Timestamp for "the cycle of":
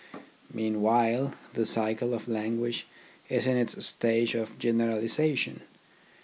1.53-2.27